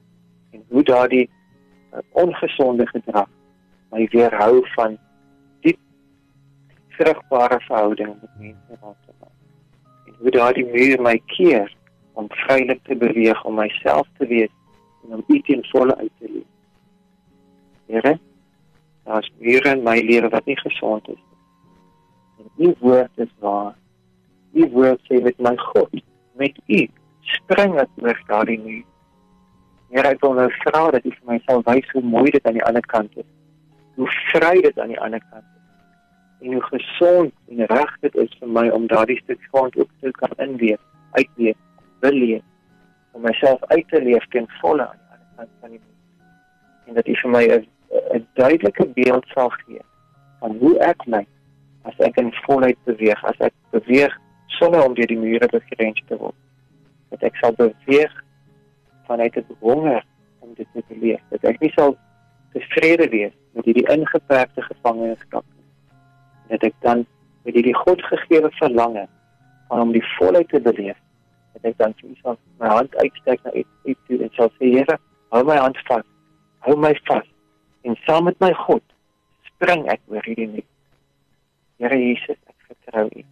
en 0.55 0.65
hoe 0.69 0.85
daardie 0.93 1.27
uh, 1.29 2.05
ongesonde 2.25 2.87
gedrag 2.93 3.29
my 3.91 4.07
weerhou 4.15 4.63
van 4.77 4.97
diep 5.67 5.81
vrugbare 6.99 7.61
verhoudinge 7.67 8.17
met 8.23 8.39
mense 8.39 8.81
rondom 8.81 9.21
my 9.21 9.31
en 10.07 10.17
hoe 10.23 10.35
daardie 10.39 10.67
muur 10.71 11.07
my 11.11 11.19
keer 11.35 11.69
om 12.21 12.27
vrylik 12.29 12.81
te 12.85 12.97
beweeg 12.97 13.45
om 13.45 13.55
myself 13.55 14.09
te 14.19 14.27
weet 14.27 14.53
en 15.05 15.15
om 15.19 15.25
iets 15.27 15.49
in 15.49 15.65
volle 15.65 15.97
uit 15.97 16.11
te 16.19 16.29
leef. 16.33 16.49
Here, 17.87 18.19
daar's 19.11 19.31
mure 19.43 19.75
in 19.75 19.85
my 19.87 19.99
lewe 20.07 20.31
wat 20.33 20.47
nie 20.47 20.59
gesond 20.63 21.09
is 21.09 21.19
nie. 21.19 22.71
U 22.71 22.75
woord 22.85 23.25
is 23.25 23.33
waar. 23.45 23.75
U 24.53 24.69
woord 24.75 25.03
sê 25.09 25.21
met 25.23 25.39
my 25.39 25.57
God, 25.73 26.03
met 26.41 26.57
u 26.67 26.81
spring 27.35 27.77
ek 27.83 27.91
oor 28.03 28.19
daardie 28.31 28.59
muur. 28.63 28.87
Here, 29.91 30.07
ek 30.15 30.23
wil 30.23 30.37
nou 30.39 30.49
vra 30.63 30.85
dat 30.95 31.07
u 31.07 31.13
vir 31.15 31.31
my 31.33 31.39
sal 31.47 31.65
wys 31.67 31.89
hoe 31.95 32.03
mooi 32.07 32.29
dit 32.31 32.45
aan 32.47 32.59
die 32.59 32.67
ander 32.69 32.87
kant 32.93 33.17
is. 33.19 33.27
Hoe 33.99 34.11
vry 34.31 34.61
dit 34.63 34.79
aan 34.79 34.95
die 34.95 35.01
ander 35.03 35.23
kant 35.31 35.45
is 35.45 35.61
en 36.41 36.53
hoe 36.53 36.63
gesond 36.63 37.33
en 37.49 37.67
reg 37.67 37.97
dit 38.01 38.15
is 38.23 38.37
vir 38.41 38.49
my 38.49 38.69
om 38.73 38.87
daardie 38.89 39.19
stuk 39.23 39.43
grond 39.51 39.77
ook 39.77 39.91
te 40.01 40.11
kan 40.11 40.33
inweef, 40.37 40.81
uitweef, 41.11 41.57
wil 42.01 42.17
leef 42.17 42.47
om 43.13 43.27
myself 43.27 43.65
uit 43.75 43.89
te 43.89 44.01
leef 44.03 44.25
ten 44.33 44.49
volle 44.61 44.87
aan 44.87 44.97
die 44.97 45.11
ander 45.13 45.29
kant 45.37 45.51
van 45.61 45.75
die 45.75 45.81
mens. 45.83 45.99
En 46.87 46.95
dat 46.95 47.09
U 47.09 47.17
vir 47.23 47.31
my 47.31 47.45
'n 47.47 47.67
duidelike 48.39 48.87
beeld 48.95 49.27
sal 49.35 49.51
gee 49.63 49.83
van 50.41 50.57
hoe 50.61 50.77
ek 50.85 51.07
my 51.07 51.25
as 51.89 51.97
ek 52.05 52.19
in 52.21 52.33
volheid 52.45 52.79
beweeg, 52.85 53.25
as 53.25 53.39
ek 53.41 53.55
beweeg 53.73 54.13
sonder 54.59 54.85
om 54.85 54.95
deur 54.95 55.09
die 55.09 55.19
mure 55.19 55.49
begrens 55.49 56.03
te 56.09 56.17
word. 56.21 56.37
Dat 57.11 57.25
ek 57.31 57.37
sal 57.41 57.57
beweeg 57.57 58.13
vanuit 59.09 59.37
'n 59.37 59.57
honger 59.61 60.05
om 60.41 60.55
dit 60.55 60.67
te 60.75 60.97
leef. 61.01 61.21
Dat 61.31 61.45
ek 61.45 61.61
nie 61.61 61.73
sal 61.75 61.97
tevrede 62.53 63.09
wees 63.09 63.35
met 63.53 63.65
hierdie 63.65 63.87
ingeperkte 63.91 64.63
gevangenskap 64.63 65.45
nie 65.57 65.67
dat 66.51 66.67
ek 66.71 66.77
dan 66.87 67.05
met 67.47 67.55
hierdie 67.55 67.77
godgegewe 67.77 68.51
verlange 68.59 69.07
van 69.69 69.85
om 69.87 69.93
die 69.95 70.05
volheid 70.17 70.49
te 70.51 70.61
beleef 70.61 70.99
dat 71.55 71.71
ek 71.73 71.77
dan 71.83 71.95
vir 71.99 72.13
myself 72.13 72.39
my 72.63 72.71
hand 72.73 72.97
uitsteek 73.03 73.43
na 73.47 73.55
iets 73.63 74.01
toe 74.09 74.21
en 74.25 74.33
sal 74.39 74.51
sê 74.59 74.73
Here 74.77 74.99
hou 75.35 75.43
my 75.47 75.59
hand 75.63 75.79
vas 75.91 76.07
hou 76.67 76.77
my 76.77 76.93
vas 77.11 77.29
en 77.83 77.97
saam 78.07 78.25
met 78.29 78.39
my 78.41 78.53
God 78.67 78.85
spring 79.49 79.87
ek 79.93 80.01
oor 80.09 80.25
hierdie 80.27 80.49
nie 80.49 80.67
Here 81.81 81.97
Jesus 81.97 82.37
ek 82.45 82.57
vertrou 82.69 83.09
U. 83.09 83.23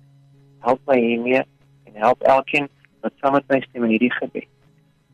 Help 0.65 0.81
my 0.89 0.97
hiermee 0.97 1.43
en 1.85 1.95
help 2.01 2.23
elkeen 2.25 2.69
wat 3.05 3.13
saam 3.21 3.37
met 3.37 3.45
my 3.53 3.61
stem 3.67 3.85
in 3.85 3.93
hierdie 3.93 4.15
gebed. 4.17 4.49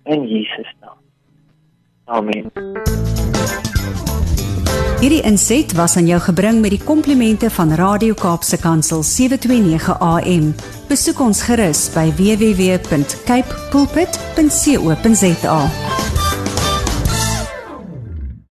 In 0.04 0.22
Jesus 0.28 0.70
naam. 0.80 0.98
Amen. 2.04 2.52
Hierdie 5.02 5.24
inset 5.26 5.74
was 5.76 5.96
aan 5.98 6.06
jou 6.06 6.20
gebring 6.22 6.60
met 6.62 6.70
die 6.76 6.80
komplimente 6.80 7.50
van 7.50 7.74
Radio 7.76 8.14
Kaapse 8.14 8.56
Kansel 8.62 9.02
729 9.02 9.98
AM. 9.98 10.54
Besoek 10.88 11.20
ons 11.20 11.42
gerus 11.44 11.90
by 11.96 12.06
www.cape 12.16 13.50
pulpit.co.za. 13.74 15.58